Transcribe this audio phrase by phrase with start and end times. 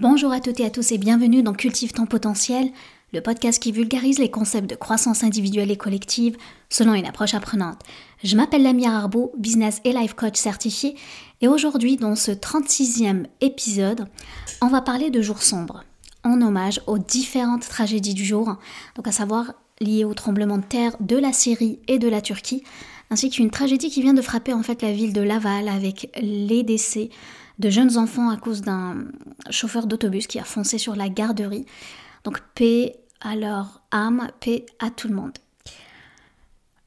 [0.00, 2.70] Bonjour à toutes et à tous et bienvenue dans Cultive ton potentiel,
[3.12, 6.38] le podcast qui vulgarise les concepts de croissance individuelle et collective
[6.70, 7.82] selon une approche apprenante.
[8.24, 10.96] Je m'appelle Lamia Arbo, business et life coach certifié,
[11.42, 14.06] et aujourd'hui, dans ce 36e épisode,
[14.62, 15.84] on va parler de jours sombres,
[16.24, 18.56] en hommage aux différentes tragédies du jour,
[18.96, 22.64] donc à savoir liées au tremblement de terre de la Syrie et de la Turquie,
[23.10, 26.62] ainsi qu'une tragédie qui vient de frapper en fait la ville de Laval avec les
[26.62, 27.10] décès
[27.60, 29.04] de jeunes enfants à cause d'un
[29.50, 31.66] chauffeur d'autobus qui a foncé sur la garderie.
[32.24, 35.32] Donc paix à leur âme, paix à tout le monde.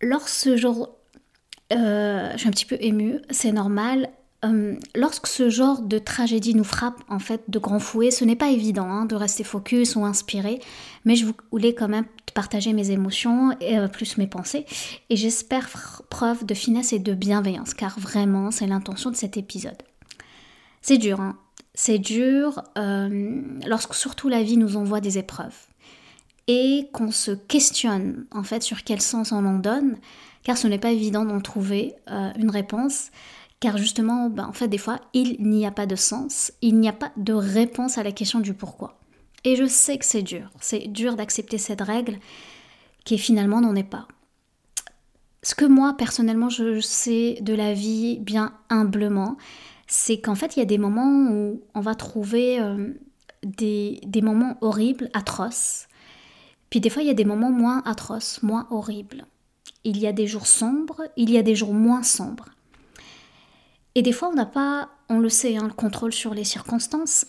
[0.00, 0.90] Lorsque ce genre,
[1.72, 4.10] euh, je suis un petit peu émue, c'est normal.
[4.44, 8.36] Euh, lorsque ce genre de tragédie nous frappe en fait de grand fouet, ce n'est
[8.36, 10.60] pas évident hein, de rester focus ou inspiré,
[11.04, 12.04] mais je voulais quand même
[12.34, 14.64] partager mes émotions et euh, plus mes pensées,
[15.10, 15.68] et j'espère
[16.08, 19.82] preuve de finesse et de bienveillance, car vraiment c'est l'intention de cet épisode.
[20.88, 21.36] C'est dur, hein.
[21.74, 25.66] c'est dur euh, lorsque surtout la vie nous envoie des épreuves
[26.46, 29.98] et qu'on se questionne en fait sur quel sens on en donne,
[30.44, 31.94] car ce n'est pas évident d'en trouver
[32.38, 33.10] une réponse
[33.60, 36.88] car justement, ben, en fait, des fois, il n'y a pas de sens, il n'y
[36.88, 38.98] a pas de réponse à la question du pourquoi.
[39.44, 42.18] Et je sais que c'est dur, c'est dur d'accepter cette règle
[43.04, 44.08] qui finalement n'en est pas.
[45.42, 49.36] Ce que moi, personnellement, je sais de la vie bien humblement,
[49.88, 52.92] c'est qu'en fait, il y a des moments où on va trouver euh,
[53.42, 55.88] des, des moments horribles, atroces.
[56.70, 59.24] Puis des fois, il y a des moments moins atroces, moins horribles.
[59.84, 62.50] Il y a des jours sombres, il y a des jours moins sombres.
[63.94, 67.26] Et des fois, on n'a pas, on le sait, hein, le contrôle sur les circonstances,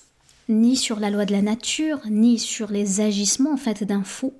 [0.49, 4.33] ni sur la loi de la nature, ni sur les agissements en fait d'un fou.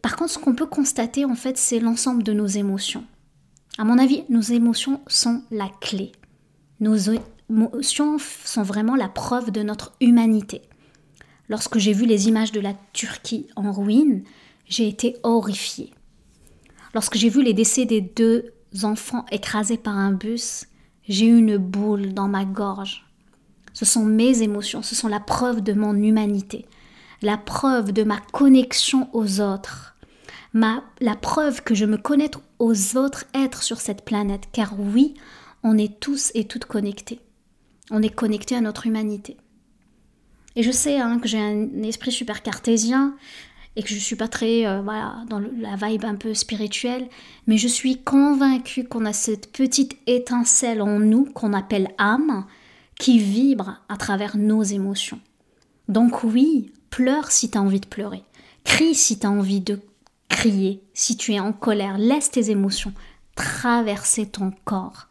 [0.00, 3.04] par contre, ce qu'on peut constater en fait, c'est l'ensemble de nos émotions.
[3.76, 6.12] À mon avis, nos émotions sont la clé.
[6.80, 6.96] Nos
[7.48, 10.62] émotions sont vraiment la preuve de notre humanité.
[11.48, 14.24] Lorsque j'ai vu les images de la Turquie en ruine,
[14.66, 15.92] j'ai été horrifiée.
[16.92, 18.52] Lorsque j'ai vu les décès des deux
[18.82, 20.66] enfants écrasés par un bus,
[21.08, 23.06] j'ai eu une boule dans ma gorge.
[23.72, 26.66] Ce sont mes émotions, ce sont la preuve de mon humanité,
[27.22, 29.96] la preuve de ma connexion aux autres,
[30.52, 35.14] ma, la preuve que je me connais aux autres êtres sur cette planète, car oui,
[35.66, 37.18] on est tous et toutes connectés.
[37.90, 39.36] On est connectés à notre humanité.
[40.54, 43.16] Et je sais hein, que j'ai un esprit super cartésien,
[43.74, 47.08] et que je suis pas très euh, voilà, dans la vibe un peu spirituelle,
[47.46, 52.46] mais je suis convaincue qu'on a cette petite étincelle en nous qu'on appelle âme
[52.98, 55.20] qui vibre à travers nos émotions.
[55.88, 58.22] Donc oui, pleure si tu as envie de pleurer.
[58.64, 59.80] Crie si tu as envie de
[60.28, 60.80] crier.
[60.94, 62.94] Si tu es en colère, laisse tes émotions
[63.34, 65.08] traverser ton corps.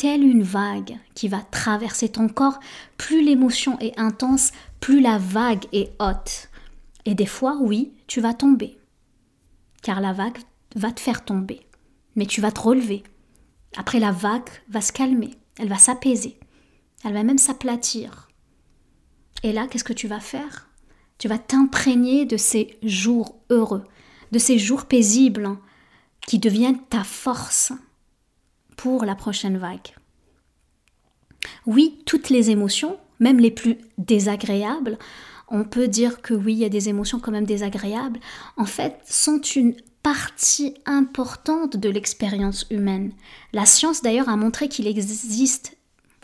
[0.00, 2.58] Telle une vague qui va traverser ton corps,
[2.96, 4.50] plus l'émotion est intense,
[4.80, 6.48] plus la vague est haute.
[7.04, 8.78] Et des fois, oui, tu vas tomber.
[9.82, 10.38] Car la vague
[10.74, 11.66] va te faire tomber.
[12.16, 13.02] Mais tu vas te relever.
[13.76, 15.34] Après, la vague va se calmer.
[15.58, 16.40] Elle va s'apaiser.
[17.04, 18.30] Elle va même s'aplatir.
[19.42, 20.70] Et là, qu'est-ce que tu vas faire?
[21.18, 23.84] Tu vas t'imprégner de ces jours heureux,
[24.32, 25.60] de ces jours paisibles hein,
[26.26, 27.74] qui deviennent ta force
[29.04, 29.94] la prochaine vague.
[31.66, 34.98] Oui, toutes les émotions, même les plus désagréables,
[35.48, 38.20] on peut dire que oui, il y a des émotions quand même désagréables,
[38.56, 43.12] en fait, sont une partie importante de l'expérience humaine.
[43.52, 45.76] La science d'ailleurs a montré qu'il existe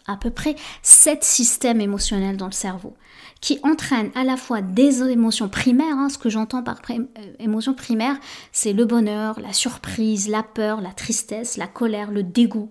[0.06, 2.96] à peu près sept systèmes émotionnels dans le cerveau
[3.40, 7.04] qui entraînent à la fois des émotions primaires, hein, ce que j'entends par euh,
[7.38, 8.16] émotions primaires,
[8.50, 12.70] c'est le bonheur, la surprise, la peur, la tristesse, la colère, le dégoût.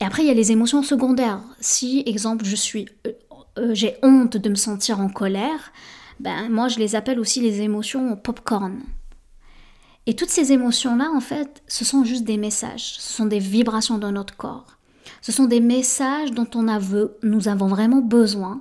[0.00, 1.40] Et après, il y a les émotions secondaires.
[1.60, 3.12] Si, exemple, je suis euh,
[3.58, 5.72] euh, j'ai honte de me sentir en colère,
[6.20, 8.80] ben moi je les appelle aussi les émotions popcorn.
[10.06, 13.98] Et toutes ces émotions-là, en fait, ce sont juste des messages, ce sont des vibrations
[13.98, 14.78] dans notre corps.
[15.20, 16.78] Ce sont des messages dont on a,
[17.22, 18.60] nous avons vraiment besoin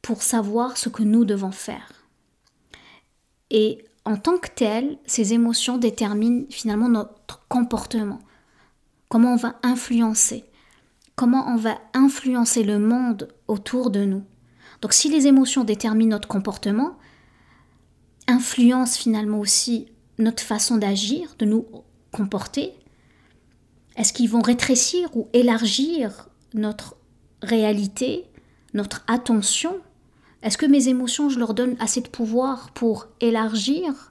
[0.00, 1.92] pour savoir ce que nous devons faire.
[3.50, 8.20] Et en tant que tel, ces émotions déterminent finalement notre comportement,
[9.08, 10.44] comment on va influencer
[11.22, 14.24] comment on va influencer le monde autour de nous.
[14.80, 16.98] Donc si les émotions déterminent notre comportement,
[18.26, 19.88] influencent finalement aussi
[20.18, 21.66] notre façon d'agir, de nous
[22.10, 22.72] comporter,
[23.96, 26.96] est-ce qu'ils vont rétrécir ou élargir notre
[27.42, 28.24] réalité,
[28.74, 29.76] notre attention?
[30.42, 34.10] Est-ce que mes émotions, je leur donne assez de pouvoir pour élargir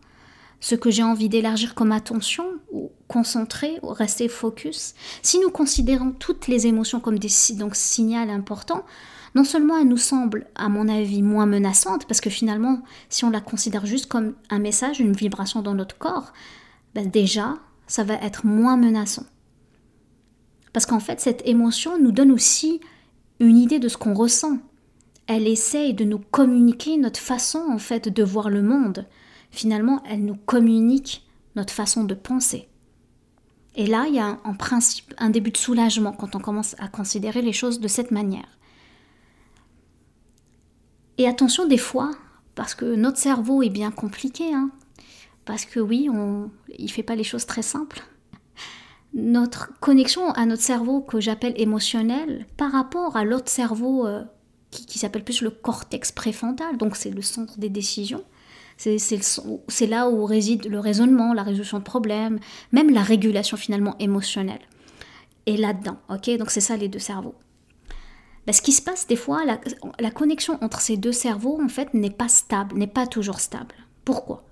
[0.59, 4.93] ce que j'ai envie d'élargir comme attention, ou concentrer, ou rester focus?
[5.23, 8.85] Si nous considérons toutes les émotions comme des donc, signaux importants,
[9.33, 13.29] non seulement elles nous semblent, à mon avis, moins menaçantes, parce que finalement, si on
[13.29, 16.33] la considère juste comme un message, une vibration dans notre corps,
[16.93, 17.55] ben déjà,
[17.87, 19.25] ça va être moins menaçant.
[20.73, 22.81] Parce qu'en fait, cette émotion nous donne aussi
[23.39, 24.59] une idée de ce qu'on ressent.
[25.27, 29.07] Elle essaye de nous communiquer notre façon, en fait, de voir le monde.
[29.49, 31.25] Finalement, elle nous communique
[31.55, 32.69] notre façon de penser.
[33.75, 36.87] Et là, il y a en principe un début de soulagement quand on commence à
[36.87, 38.57] considérer les choses de cette manière.
[41.17, 42.11] Et attention des fois,
[42.55, 44.71] parce que notre cerveau est bien compliqué, hein,
[45.45, 48.03] parce que oui, on, il fait pas les choses très simples.
[49.13, 54.23] Notre connexion à notre cerveau que j'appelle émotionnel par rapport à l'autre cerveau euh,
[54.71, 58.23] qui, s'appelle plus le cortex préfrontal, donc c'est le centre des décisions.
[58.77, 62.39] C'est là où réside le raisonnement, la résolution de problèmes,
[62.71, 64.61] même la régulation finalement émotionnelle.
[65.45, 66.37] Et là-dedans, ok?
[66.37, 67.35] Donc c'est ça les deux cerveaux.
[68.47, 69.59] Ben, ce qui se passe des fois, la,
[69.99, 73.75] la connexion entre ces deux cerveaux en fait n'est pas stable, n'est pas toujours stable.
[74.03, 74.45] Pourquoi?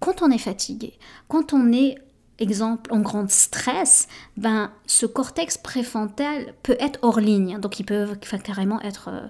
[0.00, 0.94] Quand on est fatigué,
[1.28, 1.96] quand on est
[2.38, 8.08] exemple en grand stress, ben ce cortex préfrontal peut être hors ligne, donc il peut
[8.42, 9.26] carrément être, euh,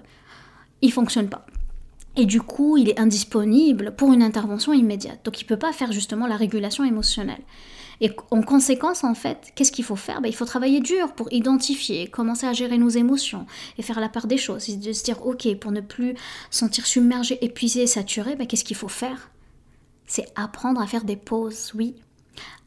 [0.81, 1.45] il fonctionne pas.
[2.17, 5.19] Et du coup, il est indisponible pour une intervention immédiate.
[5.25, 7.41] Donc, il ne peut pas faire justement la régulation émotionnelle.
[8.01, 10.21] Et en conséquence, en fait, qu'est-ce qu'il faut faire?
[10.21, 13.45] Ben, Il faut travailler dur pour identifier, commencer à gérer nos émotions
[13.77, 14.67] et faire la part des choses.
[14.67, 16.15] de se dire, OK, pour ne plus
[16.49, 19.29] sentir submergé, épuisé, saturé, ben, qu'est-ce qu'il faut faire?
[20.07, 21.95] C'est apprendre à faire des pauses, oui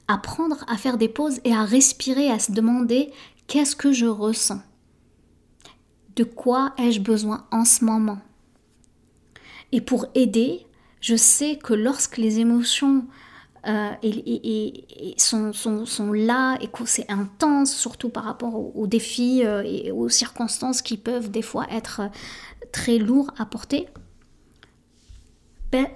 [0.08, 3.12] apprendre à faire des pauses et à respirer, à se demander
[3.46, 4.60] qu'est-ce que je ressens.
[6.16, 8.19] De quoi ai-je besoin en ce moment?
[9.70, 10.66] Et pour aider,
[11.00, 13.06] je sais que lorsque les émotions
[13.66, 13.90] euh,
[15.16, 20.81] sont, là et que c'est intense, surtout par rapport aux, défis euh, et aux circonstances
[20.81, 22.02] qui peuvent des fois être
[22.72, 23.88] très lourds à porter,
[25.70, 25.87] ben,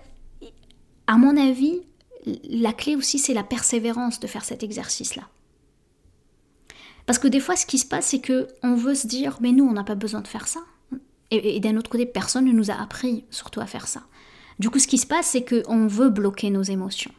[1.07, 1.81] à mon avis,
[2.25, 5.29] la clé aussi, c'est la persévérance de faire cet exercice-là.
[7.07, 9.53] Parce que des fois, ce qui se passe, c'est que on veut se dire, mais
[9.53, 10.61] nous, on n'a pas besoin de faire ça.
[11.31, 14.03] Et, d'un autre côté, personne ne nous a appris surtout à faire ça.
[14.59, 17.13] Du coup, ce qui se passe, c'est qu'on veut bloquer nos émotions.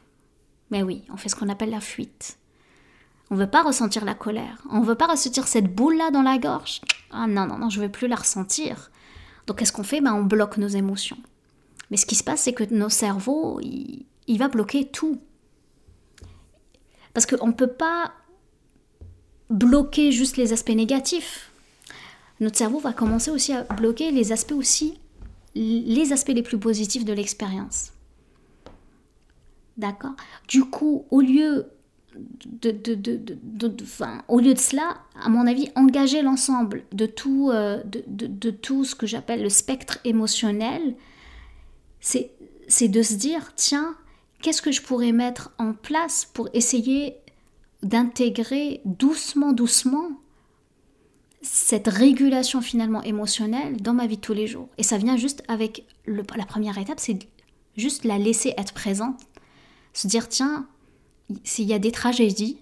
[0.69, 2.37] Mais oui, on fait ce qu'on appelle la fuite.
[3.31, 4.61] On ne veut pas ressentir la colère.
[4.69, 6.81] On ne veut pas ressentir cette boule-là dans la gorge.
[7.09, 8.91] Ah non, non, non, je ne veux plus la ressentir.
[9.47, 9.99] Donc, qu'est-ce qu'on fait?
[9.99, 11.17] Ben, On bloque nos émotions.
[11.89, 15.19] Mais ce qui se passe, c'est que nos cerveaux, ils, il va bloquer tout.
[17.13, 18.13] Parce qu'on ne peut pas
[19.49, 21.51] bloquer juste les aspects négatifs.
[22.39, 24.99] Notre cerveau va commencer aussi à bloquer les aspects aussi,
[25.55, 27.91] les aspects les plus positifs de l'expérience.
[29.77, 30.15] D'accord?
[30.47, 31.67] Du coup, au lieu
[32.15, 33.75] de, de, de,
[34.27, 38.95] au lieu de cela, à mon avis, engager l'ensemble de tout, euh, de, tout ce
[38.95, 40.95] que j'appelle le spectre émotionnel,
[41.99, 43.95] c'est de se dire, tiens,
[44.43, 47.15] qu'est-ce que je pourrais mettre en place pour essayer
[47.81, 50.09] d'intégrer doucement, doucement
[51.41, 54.69] cette régulation finalement émotionnelle dans ma vie de tous les jours?
[54.77, 57.17] Et ça vient juste avec la première étape, c'est
[57.77, 59.19] juste la laisser être présente,
[59.93, 60.67] se dire tiens,
[61.43, 62.59] s'il y a des tragédies,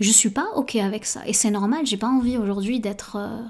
[0.00, 1.86] je suis pas ok avec ça et c'est normal.
[1.86, 3.42] J'ai pas envie aujourd'hui d'être euh,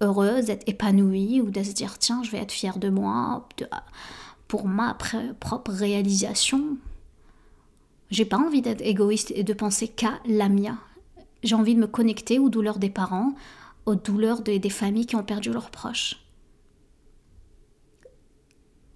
[0.00, 3.48] heureuse, d'être épanouie ou de se dire tiens, je vais être fière de moi
[4.54, 4.96] pour ma
[5.40, 6.76] propre réalisation.
[8.12, 10.78] J'ai pas envie d'être égoïste et de penser qu'à la mienne.
[11.42, 13.34] J'ai envie de me connecter aux douleurs des parents,
[13.84, 16.24] aux douleurs des familles qui ont perdu leurs proches.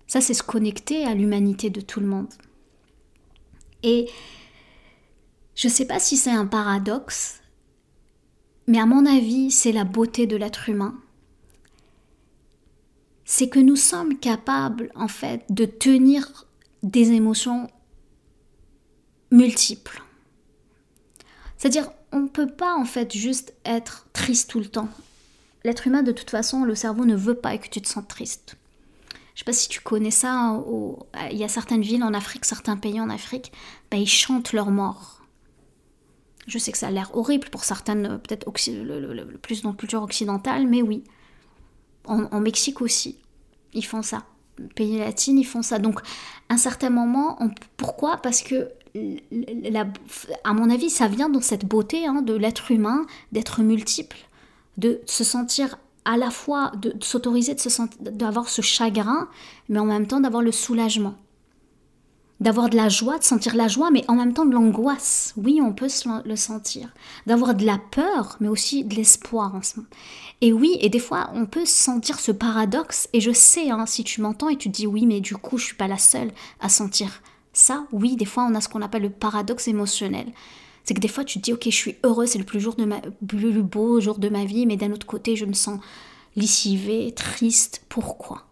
[0.06, 2.32] Ça, c'est se connecter à l'humanité de tout le monde.
[3.82, 4.08] Et
[5.56, 7.40] je ne sais pas si c'est un paradoxe,
[8.68, 10.94] mais à mon avis, c'est la beauté de l'être humain
[13.38, 16.48] c'est que nous sommes capables en fait de tenir
[16.82, 17.70] des émotions
[19.30, 20.02] multiples.
[21.56, 24.88] C'est-à-dire on ne peut pas en fait juste être triste tout le temps.
[25.62, 28.56] L'être humain de toute façon, le cerveau ne veut pas que tu te sentes triste.
[29.36, 30.60] Je sais pas si tu connais ça,
[31.30, 33.52] il y a certaines villes en Afrique, certains pays en Afrique,
[33.92, 35.22] ben, ils chantent leur mort.
[36.48, 40.02] Je sais que ça a l'air horrible pour certaines, peut-être le, plus dans la culture
[40.02, 41.04] occidentale, mais oui
[42.08, 43.18] en, Mexique aussi,
[43.74, 44.24] ils font ça.
[44.74, 45.78] Pays latins, ils font ça.
[45.78, 46.00] Donc,
[46.48, 47.38] à un certain moment,
[47.76, 48.16] pourquoi?
[48.16, 48.70] Parce que,
[50.44, 54.16] à mon avis, ça vient dans cette beauté hein, de l'être humain, d'être multiple,
[54.76, 57.54] de se sentir à la fois, de, s'autoriser
[58.00, 59.28] d'avoir ce chagrin,
[59.68, 61.14] mais en même temps d'avoir le soulagement.
[62.40, 65.34] D'avoir de la joie, de sentir la joie, mais en même temps de l'angoisse.
[65.36, 65.88] Oui, on peut
[66.24, 66.88] le sentir.
[67.26, 69.88] D'avoir de la peur, mais aussi de l'espoir en ce moment.
[70.40, 73.08] Et oui, et des fois, on peut sentir ce paradoxe.
[73.12, 75.64] Et je sais, hein, si tu m'entends et tu dis oui, mais du coup, je
[75.64, 76.30] suis pas la seule
[76.60, 77.86] à sentir ça.
[77.92, 80.32] Oui, des fois, on a ce qu'on appelle le paradoxe émotionnel.
[80.84, 82.66] C'est que des fois, tu te dis, ok, je suis heureuse, c'est le plus,
[83.26, 85.80] plus beau jour de ma vie, mais d'un autre côté, je me sens
[86.36, 87.84] lessivée, triste.
[87.88, 88.47] Pourquoi?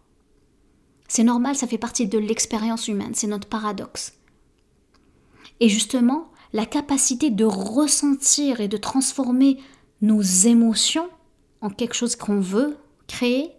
[1.07, 4.13] C'est normal, ça fait partie de l'expérience humaine, c'est notre paradoxe.
[5.59, 9.59] Et justement, la capacité de ressentir et de transformer
[10.01, 11.09] nos émotions
[11.61, 13.51] en quelque chose qu'on veut créer,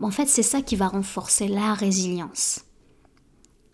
[0.00, 2.64] en fait, c'est ça qui va renforcer la résilience.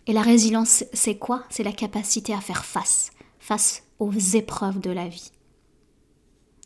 [0.05, 1.43] Et la résilience, c'est quoi?
[1.49, 5.31] C'est la capacité à faire face, face aux épreuves de la vie.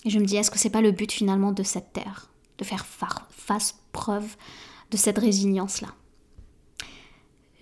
[0.06, 2.30] Et je me dis, est-ce que c'est pas le but finalement de cette terre?
[2.58, 4.36] De faire face, preuve
[4.92, 5.90] de cette résilience-là?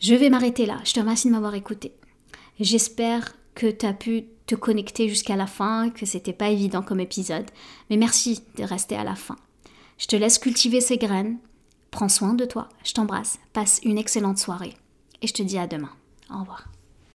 [0.02, 0.80] Je vais m'arrêter là.
[0.84, 1.94] Je te remercie de m'avoir écouté.
[2.60, 7.00] J'espère que tu as pu te connecter jusqu'à la fin, que c'était pas évident comme
[7.00, 7.50] épisode,
[7.90, 9.38] mais merci de rester à la fin.
[9.98, 11.38] Je te laisse cultiver ces graines.
[11.92, 12.70] Prends soin de toi.
[12.84, 13.38] Je t'embrasse.
[13.54, 14.74] Passe une excellente soirée
[15.22, 15.92] et je te dis à demain.
[16.34, 16.71] Au revoir.